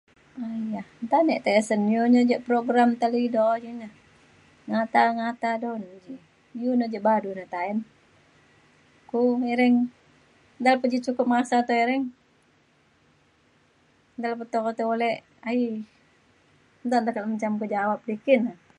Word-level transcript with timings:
Nta 1.05 1.17
ne 1.25 1.33
e 1.39 1.43
tisen 1.45 1.81
iu 1.93 2.03
ja 2.31 2.37
program 2.47 2.89
talidio 3.01 3.45
ji 3.63 3.71
na 3.81 3.87
ngata 4.69 5.01
ngata 5.17 5.49
dau 5.61 5.75
re 5.83 5.89
ji. 6.03 6.13
Iu 6.61 6.71
ja 6.79 6.87
na 6.93 6.99
badu 7.05 7.29
ne 7.37 7.45
ta’en 7.53 7.79
ku 9.09 9.19
miring 9.43 9.77
da 10.63 10.71
pe 10.79 10.85
ji 10.91 10.97
cukup 11.05 11.27
masa 11.33 11.57
tereng 11.69 12.03
dalau 14.21 14.37
pe 14.39 14.45
to 14.51 14.59
tai 14.77 14.87
ule 14.93 15.09
aie. 15.49 15.71
Nta 16.87 16.97
pa 17.05 17.09
jam 17.41 17.53
jawab 17.73 17.99
ti 18.07 18.13
ki 18.25 18.35
na. 18.45 18.51